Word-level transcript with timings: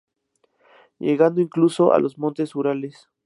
Llegando 0.97 1.41
incluso 1.41 1.93
a 1.93 1.99
los 1.99 2.17
Montes 2.17 2.55
Urales. 2.55 3.07